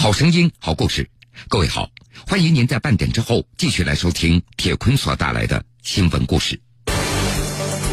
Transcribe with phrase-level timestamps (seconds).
[0.00, 1.10] 好声音，好故事。
[1.46, 1.90] 各位好，
[2.26, 6.58] 欢迎您在半点之后继续来收听铁坤所带来的新闻故事。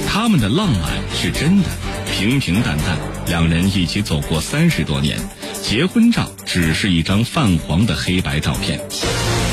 [0.07, 1.67] 他们的浪漫是真的，
[2.09, 5.19] 平平淡淡，两人一起走过三十多年，
[5.61, 8.79] 结婚照只是一张泛黄的黑白照片。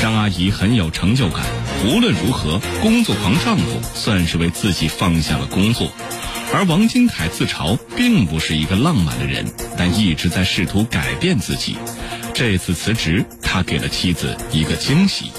[0.01, 1.43] 张阿姨很有成就感，
[1.83, 5.91] 无论如何，工作狂丈夫算是为自己放下了工作。
[6.53, 9.45] 而王金凯自嘲并不是一个浪漫的人，
[9.77, 11.75] 但一直在试图改变自己。
[12.33, 15.31] 这次辞职，他给了妻子一个惊喜。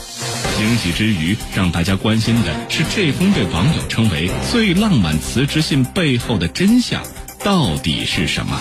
[0.56, 7.02] 惊喜之余，让大家关心的是这封被网友称为“最浪漫辞职信”背后的真相
[7.45, 8.59] 到底是什么？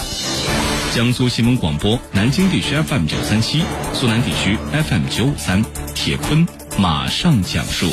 [0.93, 6.45] 江苏新闻广播南京地区 FM 九三七，苏南地区 FM 九五三，铁坤
[6.77, 7.89] 马上讲述。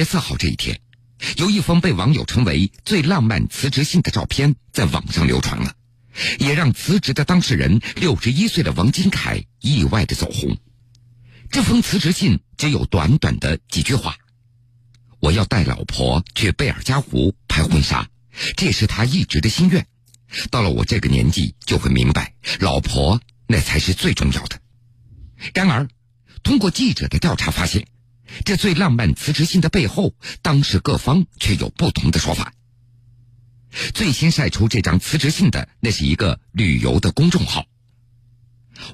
[0.00, 0.80] 月四号这一天，
[1.36, 5.74] 有一封被网友称为“最浪漫辞职信”的照片在网上流传了，
[6.38, 10.56] 也让辞职的当事人六十一岁的王金凯意外的走红。
[11.50, 14.16] 这封辞职信只有短短的几句话
[15.20, 18.08] ：“我要带老婆去贝尔加湖拍婚纱，
[18.56, 19.86] 这是他一直的心愿。
[20.50, 24.58] 到了我这个年纪，就会明白，老婆那才是最重要的。”
[25.52, 25.86] 然而，
[26.42, 27.86] 通过记者的调查发现。
[28.44, 32.52] 这最浪漫辞职信的背后，当事各方却有不同的说法。
[33.94, 37.66] 最先晒出这张辞职信的，那是一个旅游的公众号。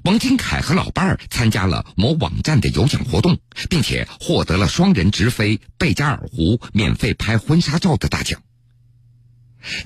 [0.03, 3.39] 王金凯和老伴儿参加了某网站的有奖活动，
[3.71, 8.43] 并且获得了双人直飞贝加尔湖免费拍婚纱照的大奖。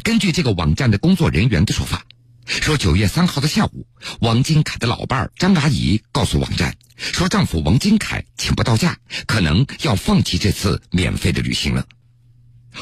[0.03, 2.05] 根据这个网站的工作人员的说法。
[2.51, 3.87] 说九月三号的下午，
[4.21, 11.87] 王金凯的老伴儿张阿姨告诉网站，说丈夫王金凯请不到假，可能要放弃这次免费的旅行了。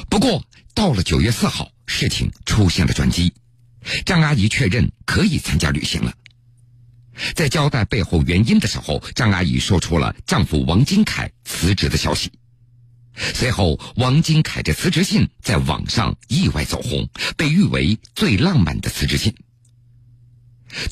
[0.08, 0.42] 不过
[0.74, 3.34] 到了九月四号，事情出现了转机，
[4.06, 6.14] 张阿姨确认可以参加旅行了。
[7.34, 12.32] 在交代背后原因的时候，张阿姨说出了丈夫王金凯辞职的消息。
[13.34, 17.06] 随后，王金凯的辞职信在网上意外走红，
[17.36, 19.34] 被誉为最浪漫的辞职信。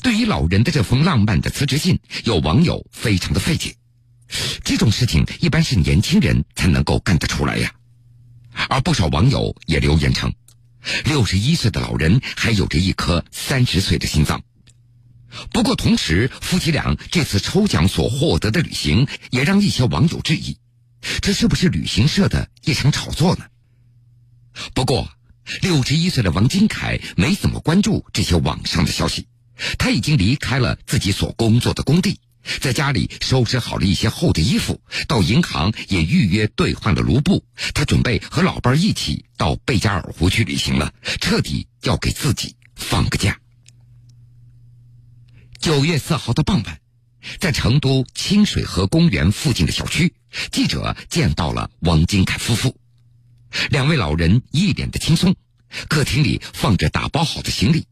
[0.01, 3.75] 对于老人的这封浪漫的辞职信，有网友非常的费解。
[4.63, 7.71] 这种事情一般是年轻人才能够干得出来呀。
[8.69, 10.33] 而不少网友也留言称，
[11.05, 14.41] 六十一岁的老人还有着一颗三十岁的心脏。
[15.51, 20.57] 不过，同时夫妻俩这次抽奖所获得的旅行，也让一些网友质疑，
[21.21, 23.45] 这是不是旅行社的一场炒作呢？
[24.73, 25.07] 不过，
[25.61, 29.27] 六十一岁的王金凯没怎么关注这些网上的消息。
[29.77, 32.19] 他已经离开了自己所工作的工地，
[32.61, 37.43] 在家里收拾好了一些厚的衣服，到银行也预约兑换了卢布。
[37.73, 43.39] 他准备和老伴一起到贝加尔湖去旅行了，彻底要给自己放个假。
[45.59, 46.79] 九月四号的傍晚，
[47.39, 50.13] 在成都清水河公园附近的小区，
[50.51, 52.77] 记者见到了王金凯夫妇，
[53.69, 55.35] 两位老人一脸的轻松，
[55.89, 57.85] 客厅里放着打包好的行李。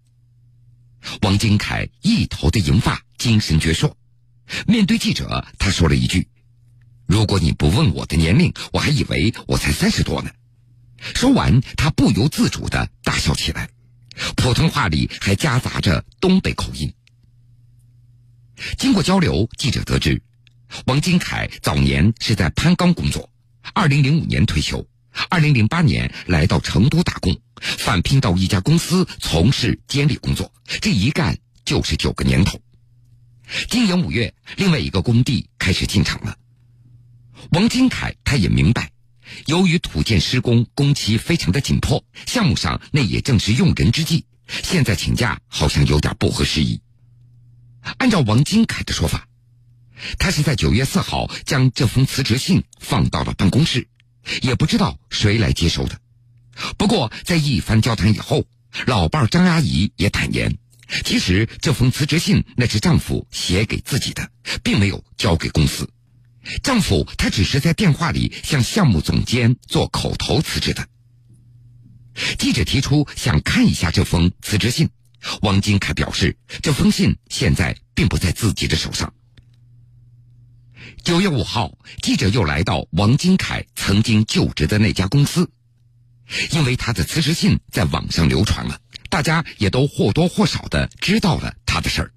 [1.22, 3.94] 王金凯一头的银发，精神矍铄。
[4.68, 6.28] 面对记者，他说了一句
[7.08, 10.32] ：“如果你不问我的年龄，我还以为我才三十多呢。”
[11.14, 13.70] 说完，他不由自主的大笑起来，
[14.36, 16.94] 普通话里还夹杂着东北口音。
[18.78, 20.22] 经过交流，记者得知，
[20.86, 23.30] 王金凯早年是在攀钢工作，
[23.74, 24.88] 二零零五年退休，
[25.30, 27.36] 二零零八年来到成都打工。
[27.62, 32.60] 返聘到一家公司从事监理工作，这一干就是九个年头。
[33.70, 36.38] 今年五月，另外一个工地开始进场了。
[37.52, 38.92] 王金凯他也明白，
[39.46, 44.26] 由于土建施工工期非常的紧迫，项目上那也正是用人之际，
[44.64, 46.82] 现在请假好像有点不合时宜。
[47.98, 49.28] 按照王金凯的说法，
[50.20, 53.88] 他是在九月四号将这封辞职信放到了办公室，
[54.42, 56.00] 也不知道谁来接收的。
[56.78, 58.46] 不过，在一番交谈以后，
[58.88, 60.58] 老伴张阿姨也坦言，
[61.04, 64.30] 其实这封辞职信那是丈夫写给自己的，
[64.64, 65.90] 并没有交给公司。
[66.62, 70.88] 丈夫他只是在电话里向项目总监做口头辞职的。
[72.38, 74.90] 记者提出想看一下这封辞职信，
[75.42, 79.12] 王金凯表示，这封信现在并不在自己的手上。
[81.04, 85.50] 九月五号，记者又来到王金凯曾经就职的那家公司。
[86.52, 88.80] 因为他的辞职信在网上流传了，
[89.10, 92.12] 大家也都或多或少的知道了他的事儿。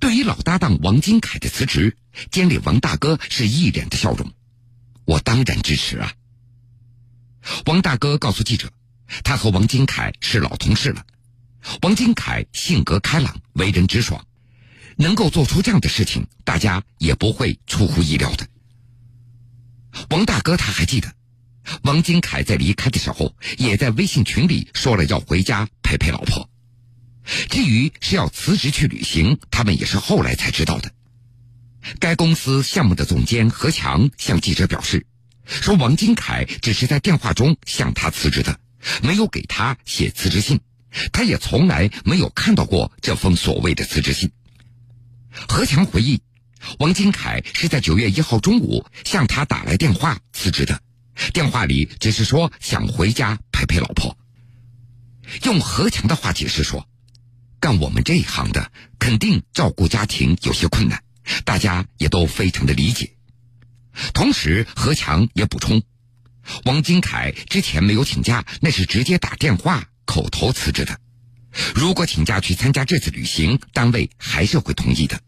[0.00, 1.96] 对于老搭档王金凯的辞职，
[2.32, 4.32] 监理王大哥是一脸的笑容，
[5.04, 6.12] 我当然支持啊。
[7.66, 8.72] 王大哥告诉记者，
[9.22, 11.06] 他和王金凯是老同事了，
[11.82, 14.26] 王金凯性格开朗，为人直爽，
[15.00, 18.46] 能够做出这样的事情，大家也不会出乎意料的。
[20.10, 21.10] 王大哥他还记得，
[21.82, 26.50] 王金凯在离开的时候，也在微信群里说了要回家陪陪老婆。
[27.48, 30.92] 至于是要辞职去旅行，他们也是后来才知道的。
[31.98, 35.06] 该公司项目的总监何强向记者表示，
[35.46, 38.60] 说王金凯只是在电话中向他辞职的，
[39.02, 40.60] 没有给他写辞职信，
[41.10, 44.30] 他也从来没有看到过这封所谓的辞职信。
[45.30, 46.20] 何强回忆，
[46.78, 50.80] 王金凯是在九月一号中午向他打来电话辞职的，
[51.32, 54.16] 电话里只是说想回家陪陪老婆。
[55.44, 56.86] 用何强的话解释说。
[57.60, 61.04] 干我们这一行的，肯定照顾家庭有些困难，
[61.44, 63.12] 大家也都非常的理解。
[64.14, 65.82] 同时，何强也补充，
[66.64, 70.98] 王金凯之前没有请假，那是直接打电话口头辞职的。
[71.74, 75.20] 如果请假去参加这次旅行，单位还是会同意的。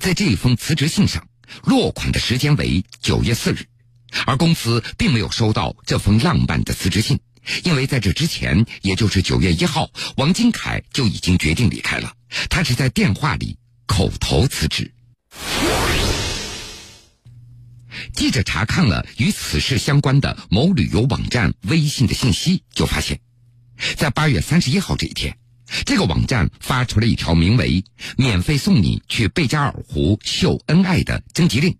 [0.00, 1.26] 在这封辞职信上，
[1.64, 3.66] 落款的时间为九月四日，
[4.26, 7.18] 而公司并没有收到这封浪漫的辞职信。
[7.64, 12.14] 因为在这之前，也就是九月一号，王金凯就已经决定离开了。
[12.48, 14.92] 他是在电话里口头辞职。
[18.14, 23.20] 记者查看了与此事相关的某旅游网站微信的信息，就发现，
[23.96, 25.36] 在八月三十一号这一天，
[25.84, 27.84] 这个网站发出了一条名为
[28.16, 31.76] “免费送你去贝加尔湖秀恩爱”的征集令。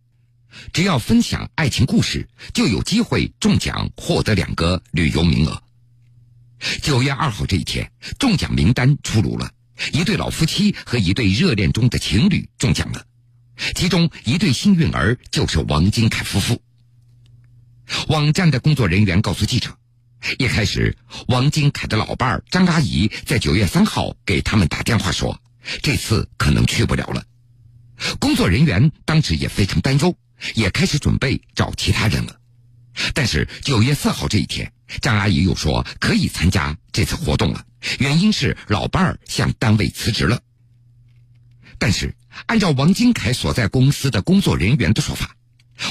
[0.72, 5.62] 只要分享爱情故事，就有机会中奖，获得两个旅游名额。
[6.82, 9.50] 九月二号这一天，中奖名单出炉了，
[9.93, 13.05] 一对老夫妻和一对热恋中的情侣中奖了，
[13.75, 16.60] 其中一对幸运儿就是王金凯夫妇。
[18.08, 19.76] 网站的工作人员告诉记者，
[20.38, 20.96] 一开始，
[21.28, 25.40] 王金凯的老伴儿张阿姨在九月三号给他们打电话说，
[25.82, 27.24] 这次可能去不了了。
[28.19, 30.16] 工作人员当时也非常担忧。
[30.56, 32.34] 也开始准备找其他人了，
[33.14, 37.64] 但是九月四号这一天，张阿姨又说可以参加这次活动了，
[38.00, 40.40] 原因是老伴儿向单位辞职了。
[41.78, 42.16] 但是
[42.46, 45.36] 按照王金凯所在公司的工作人员的说法，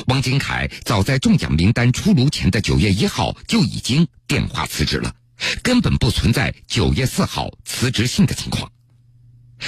[0.07, 5.15] 王金凯早在中奖名单出炉前的九月一号就已经电话辞职了，
[5.63, 8.71] 根本不存在九月四号辞职信的情况。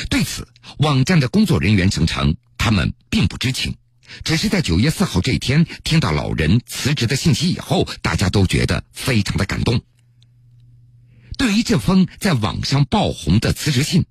[0.09, 3.75] 对此，网站的工作人员声称他们并不知情。
[4.23, 9.81] 只是在九月四号这一天听到老人辞职的信息以后，大家都觉得非常的感动。
[11.37, 14.05] 对于这封在网上爆红的辞职信，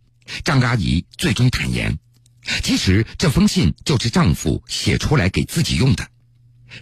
[0.45, 1.99] 张阿姨最终坦言，
[2.63, 6.09] 其实这封信就是丈夫写出来给自己用的。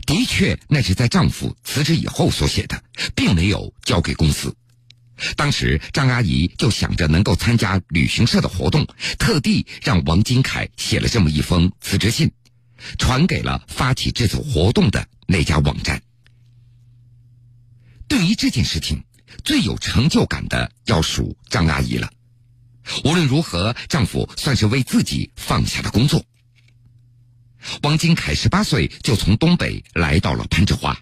[0.07, 2.83] 的确，那是在丈夫辞职以后所写的，
[3.15, 4.57] 并没有交给公司。
[5.37, 8.87] 当时张阿姨就想着能够参加旅行社的活动，
[9.19, 12.31] 特地让王金凯写了这么一封辞职信。
[12.99, 16.03] 传给了发起这次活动的那家网站。
[18.09, 19.05] 对于这件事情，
[19.45, 22.11] 最有成就感的要数张阿姨了。
[23.05, 26.25] 无论如何，丈夫算是为自己放下了工作。
[27.83, 30.99] 王金凯十八岁就从东北来到了攀枝花，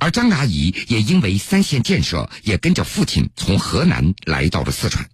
[0.00, 5.08] 而张阿姨也因为三线建设，也跟着父亲从河南来到了四川。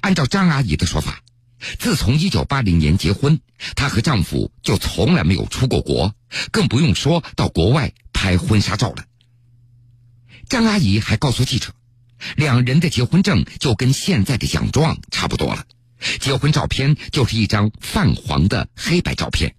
[0.00, 1.20] 按照张阿姨的说法。
[1.78, 3.40] 自从一九八零年结婚，
[3.74, 6.14] 她和丈夫就从来没有出过国，
[6.50, 9.06] 更不用说到国外拍婚纱照了。
[10.46, 11.72] 张阿姨还告诉记者，
[12.36, 15.66] 两人的结婚证就跟现在的奖状差不多了，
[16.20, 19.54] 结婚照片就是一张泛黄的黑白照片。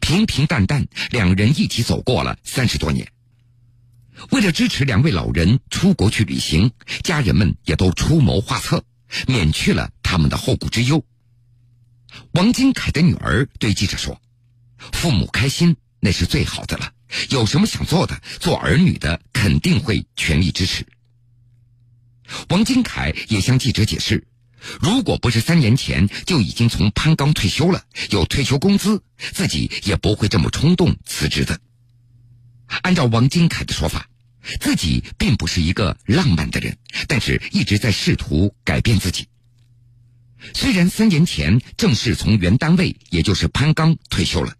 [0.00, 3.10] 平平淡淡，两人一起走过了三十多年。
[4.30, 6.70] 为了支持两位老人出国去旅行，
[7.02, 8.84] 家人们也都出谋划策。
[9.28, 11.04] 免去了他们的后顾之忧。
[12.32, 14.18] 王金凯的女儿对记者说
[14.90, 16.90] ：“父母开心那是最好的了，
[17.28, 20.86] 有什么想做的，做儿女的肯定会全力支持。”
[22.48, 24.26] 王金凯也向记者解释
[24.80, 31.60] ：“如果不是三年前就已经从攀钢退休了，有退休工资，自己也不会这么冲动辞职的。”
[32.82, 34.08] 按照王金凯的说法。
[34.58, 39.28] 自己并不是一个浪漫的人，但是一直在试图改变自己。
[40.52, 44.52] 虽然三年前正式从原单位，也就是攀钢退休了，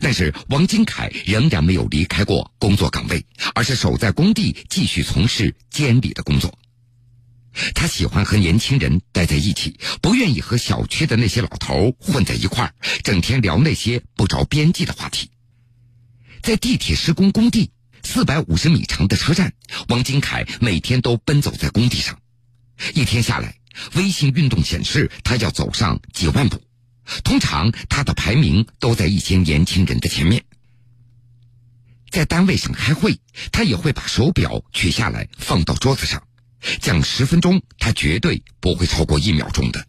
[0.00, 6.58] 但是王金凯仍然没有离开过工作岗位，而是守在工地继续从事监理的工作。
[7.74, 15.30] 他喜欢和年轻人待在一起，不愿意和小区的那些老头混在一块儿，整天聊那些不着边际的话题。
[16.42, 17.70] 在地铁施工工地。
[18.04, 19.52] 四百五十米长的车站，
[19.88, 22.18] 王金凯每天都奔走在工地上，
[22.94, 23.56] 一天下来，
[23.94, 26.62] 微信运动显示他要走上几万步，
[27.24, 30.44] 通常他的排名都在一些年轻人的前面。
[32.08, 33.18] 在单位上开会，
[33.50, 36.22] 他也会把手表取下来放到桌子上，
[36.80, 39.86] 讲十分钟，他绝对不会超过一秒钟的。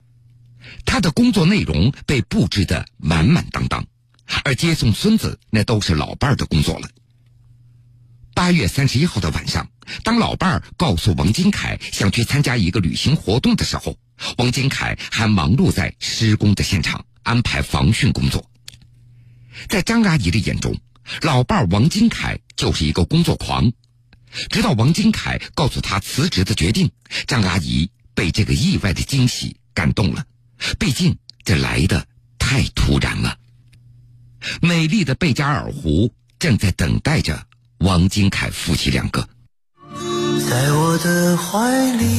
[0.85, 3.85] 他的工作内容被布置的满满当当，
[4.43, 6.87] 而接送孙子那都是老伴儿的工作了。
[8.33, 9.69] 八月三十一号的晚上，
[10.03, 13.97] 当老伴儿告诉王金凯想去参加一个旅行活动的时候，
[14.37, 18.49] 王金凯还忙碌在施工的现场安排防汛工作。
[19.67, 20.77] 在张阿姨的眼中，
[21.21, 23.73] 老伴儿王金凯就是一个工作狂。
[24.49, 26.91] 直到王金凯告诉他辞职的决定，
[27.27, 30.23] 张阿姨被这个意外的惊喜感动了。
[30.77, 32.05] 毕竟这来的
[32.37, 33.37] 太突然了。
[34.61, 37.45] 美丽的贝加尔湖正在等待着
[37.79, 39.27] 王金凯夫妻两个。
[40.49, 42.18] 在我的怀里，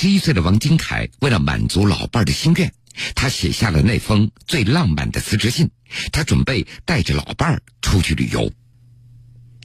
[0.00, 2.72] 十一岁的王金凯，为了满足老伴儿的心愿。
[3.14, 5.70] 他写下了那封最浪漫的辞职信，
[6.10, 8.50] 他准备带着老伴儿出去旅游。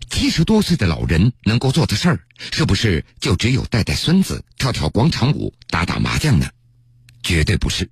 [0.09, 2.19] 七十多岁的老人能够做的事儿，
[2.51, 6.49] 是不是就只有带带孙子、跳跳广场舞、打打麻将呢？
[7.23, 7.89] 绝对不是。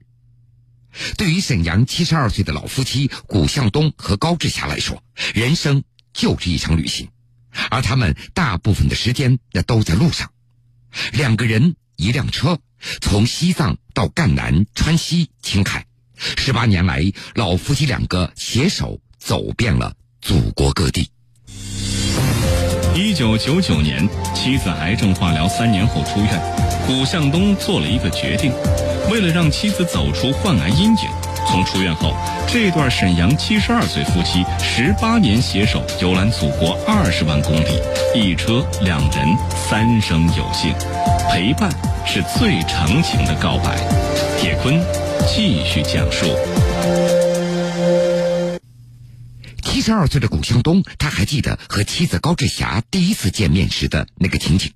[1.16, 5.02] 对于沈阳七十二岁的老夫妻古向东和高志霞来说，
[5.34, 5.82] 人生
[6.12, 7.08] 就是一场旅行，
[7.70, 10.30] 而他们大部分的时间那都在路上，
[11.14, 12.60] 两个人一辆车。
[13.02, 15.86] 从西藏到赣南、川西、青海，
[16.18, 17.02] 十八年来，
[17.34, 21.10] 老夫妻两个携手走遍了祖国各地。
[22.96, 26.40] 一九九九年，妻子癌症化疗三年后出院，
[26.86, 28.52] 古向东做了一个决定，
[29.12, 31.10] 为了让妻子走出患癌阴影，
[31.48, 32.14] 从出院后，
[32.48, 37.82] 这段沈阳七十二岁夫妻十八年携手游览祖国二十万公里，
[38.14, 40.72] 一车两人三生有幸，
[41.32, 41.70] 陪伴。
[42.06, 43.78] 是最长情的告白。
[44.38, 44.78] 铁坤
[45.26, 46.26] 继续讲述。
[49.74, 54.72] 七十二岁的古向东，他还记得和妻子高志霞第一次见面时的那个情景。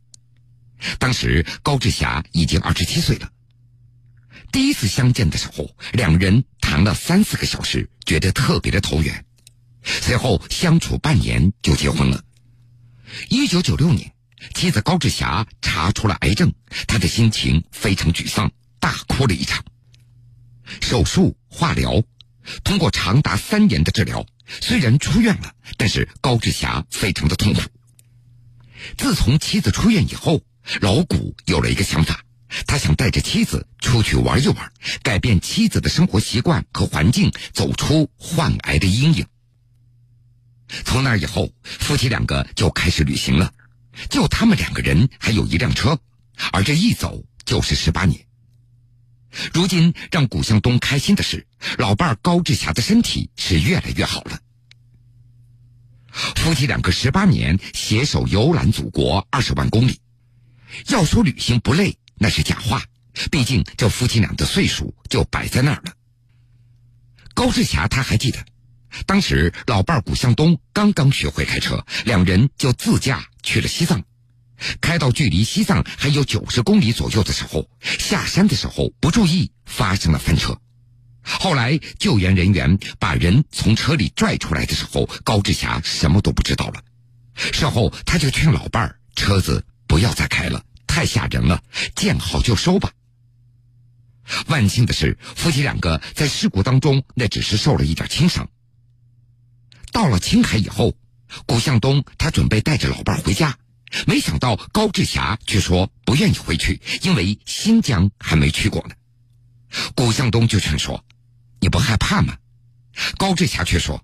[0.97, 3.29] 当时高志霞已经二十七岁了。
[4.51, 9.23] 第一次相见的时候，两人谈了三四个小时，觉得特别的投缘。
[9.83, 12.23] 随后相处半年就结婚了。
[13.29, 14.11] 一九九六年。
[14.55, 16.51] 妻子高志霞查出了癌症，
[16.87, 19.63] 他的心情非常沮丧，大哭了一场。
[20.81, 22.03] 手术、化疗，
[22.63, 27.61] 通过长达三年的治疗，虽然出院了，但是高志霞非常的痛苦。
[28.97, 30.41] 自从妻子出院以后，
[30.81, 32.23] 老谷有了一个想法，
[32.65, 34.71] 他想带着妻子出去玩一玩，
[35.03, 39.25] 改变妻子的生活习惯和环境，走出患癌的阴影。
[40.85, 43.53] 从那以后，夫妻两个就开始旅行了，
[44.09, 45.97] 就他们两个人，还有一辆车，
[46.51, 48.26] 而这一走就是十八年。
[49.53, 51.45] 如今让古向东开心的是，
[51.77, 54.39] 老伴儿高志霞的身体是越来越好了。
[56.35, 59.99] 夫妻两个十八年携手游览祖国二十万公里，
[60.87, 62.83] 要说旅行不累那是假话，
[63.29, 65.93] 毕竟这夫妻俩的岁数就摆在那儿了。
[67.35, 68.43] 高志霞他还记得，
[69.05, 74.03] 当时老伴儿古向东刚刚学会开车，两人就自驾去了西藏。
[74.81, 80.59] 开到距离西藏还有九十公里左右的时候，下山的时候不注意发生了翻车。
[81.21, 86.83] 后来救援人员把人从车里拽出来的时候，高志霞什么都不知道了。
[87.35, 91.61] 事后他就劝老伴儿，车子不要再开了，太吓人了，
[91.95, 92.91] 见好就收吧。
[94.47, 98.49] 万幸的是，夫妻两个在事故当中那只是受了一点轻伤。
[99.91, 100.95] 到了青海以后，
[101.45, 103.57] 古向东他准备带着老伴儿回家。
[104.05, 108.95] 没想到高志霞却说不愿意回去，因为新疆还没去过呢。
[109.95, 111.03] 古向东就劝说
[111.59, 112.37] ：“你不害怕吗？”
[113.17, 114.03] 高志霞却说：“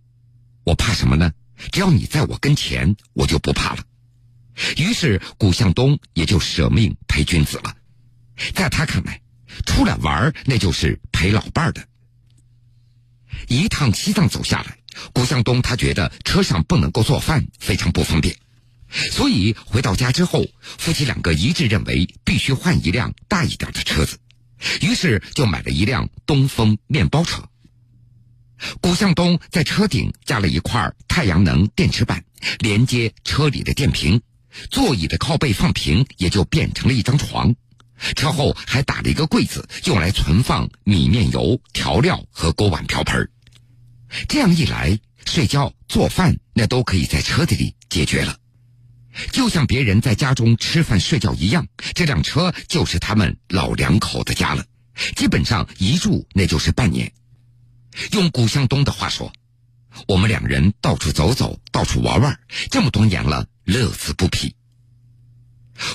[0.63, 1.31] 我怕什么呢？
[1.71, 3.83] 只要你在我跟前，我就不怕了。”
[4.77, 7.75] 于是古向东也就舍命陪君子了。
[8.53, 9.21] 在他看来，
[9.65, 11.85] 出来玩那就是陪老伴儿的。
[13.47, 14.77] 一趟西藏走下来，
[15.13, 18.35] 古向东他觉得车上不能够做饭，非常不方便。
[19.12, 24.19] 所以回到家之后，夫妻两个一致认为必须换一辆大一点的车子，
[24.81, 27.43] 于是就买了一辆东风面包车。
[28.81, 32.24] 古向东在车顶加了一块太阳能电池板，
[32.59, 34.22] 连接车里的电瓶，
[34.70, 37.55] 座椅的靠背放平，也就变成了一张床。
[38.15, 43.29] 车后还打了一个柜子，用来存放米面油、调料和锅碗瓢盆。
[44.29, 48.37] 这样一来，睡觉、做饭那都可以在车子里解决了。
[49.31, 54.65] 就像别人在家中吃饭睡觉一样，这辆车就是他们老两口的家了。
[55.15, 57.11] 基本上一住那就是半年。
[58.11, 59.31] 用古向东的话说，
[60.07, 64.55] 我们两人到处走走，到处玩玩，这么多年了，乐此不疲。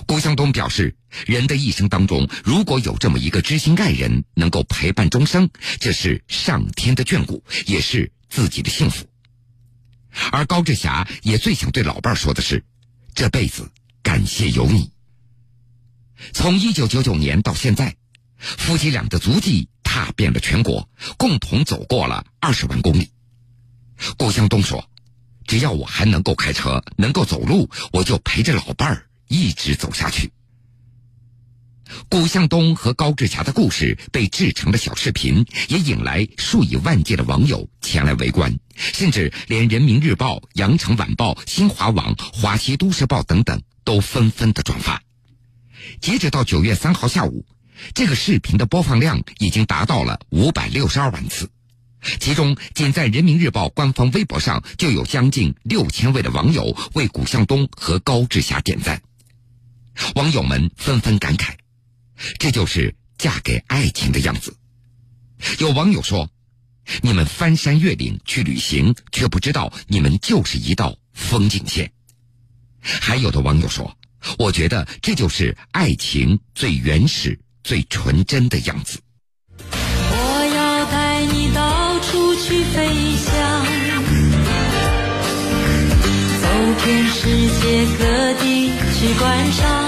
[0.07, 9.07] 古向东表示，人的一生当中，如果有这么一个知心爱人能够陪伴终生，这是上天的眷顾，也是自己的幸福。
[10.33, 12.65] 而高志霞也最想对老伴儿说的是。
[13.19, 13.69] 这辈子
[14.01, 14.93] 感谢有你。
[16.33, 17.97] 从一九九九年到现在，
[18.39, 23.11] 夫妻俩的足迹踏遍了全国，共同走过了二十万公里。
[24.17, 24.89] 顾向东说
[25.49, 30.31] ：“只要我还能够开车，能够走路，我就陪着老伴儿一直走下去。”
[32.09, 45.03] 古向东和高志霞的故事被制成了小视频，也引来数以万计的网友前来围观，甚至连人民日报、羊城晚报、新华网、华西都市报等等都纷纷的转发。
[46.01, 47.47] 截止到九月三号下午，
[47.95, 51.51] 这个视频的播放量已经达到了五百六十二万次，
[52.21, 59.01] 其中仅在人民日报官方微博上就有将近六千位的网友为古向东和高志霞点赞。
[60.15, 61.55] 网友们纷纷感慨。
[62.39, 64.55] 这就是嫁给爱情的样子。
[65.59, 66.29] 有网友说
[67.03, 71.91] ：“你们翻山越岭去旅行，却不知道你们就是一道风景线。”
[72.81, 73.97] 还有的网友说
[74.39, 79.01] ：“我觉得这就是爱情最原始、最纯真的样子。”
[79.71, 83.67] 我要带你到处去飞翔，
[86.41, 86.49] 走
[86.85, 89.88] 遍世界各地去观赏。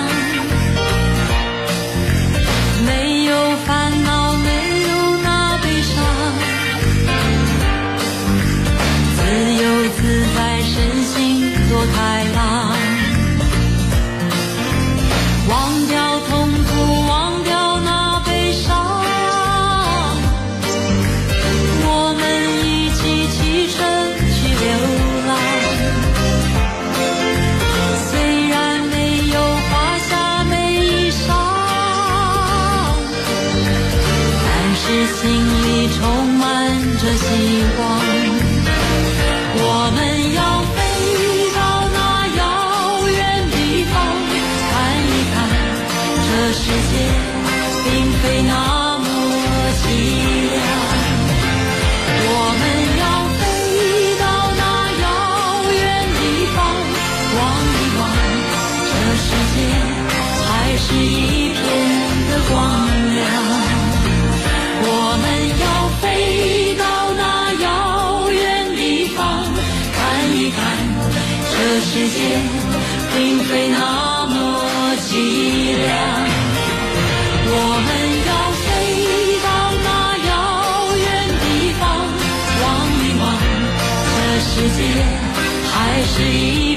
[46.52, 46.72] 这世界
[47.84, 49.06] 并非那么
[49.78, 49.86] 凄
[50.50, 50.58] 凉
[52.26, 52.62] 我们
[52.98, 53.02] 要
[53.38, 53.40] 飞
[54.18, 54.22] 到
[54.58, 54.62] 那
[55.00, 55.06] 遥
[55.70, 55.80] 远
[56.18, 56.58] 地方
[57.36, 57.38] 望
[57.70, 58.02] 一望
[58.90, 59.56] 这世界
[60.42, 61.62] 还是一片
[62.30, 62.52] 的光
[63.14, 63.18] 亮
[64.82, 64.88] 我
[65.22, 65.24] 们
[65.62, 65.64] 要
[66.02, 66.82] 飞到
[67.14, 67.22] 那
[67.62, 69.18] 遥远地方
[69.94, 69.98] 看
[70.36, 70.58] 一看
[71.52, 72.18] 这世界
[73.14, 73.99] 并非那
[86.16, 86.69] 还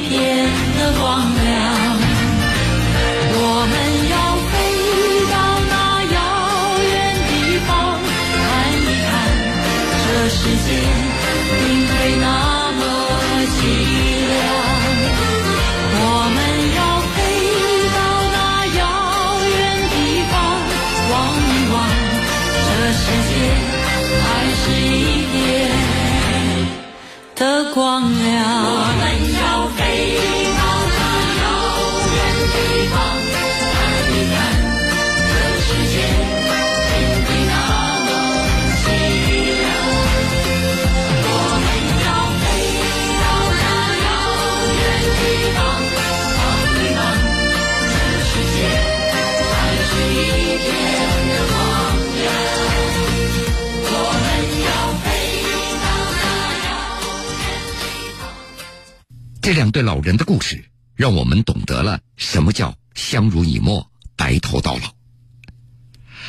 [59.44, 60.64] 这两对老人的故事，
[60.96, 64.94] 让我们懂得了什么叫相濡以沫、白头到老。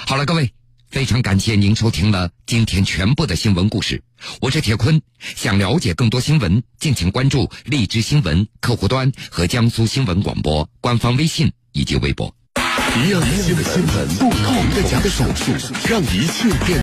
[0.04, 0.52] 好了，各位，
[0.90, 4.02] 非常感谢您收听了今天全部的新闻故事，
[4.40, 5.00] 我是铁坤。
[5.36, 12.34] 想了解更多新闻，敬请关注荔枝新闻客户端和江苏新闻广播官方微信以及微博。
[12.96, 15.22] 一样的新闻，不同的讲述，
[15.88, 16.72] 让一切变。